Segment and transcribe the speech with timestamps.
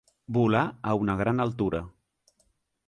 [0.37, 0.61] Volar
[0.93, 1.85] a una gran altura.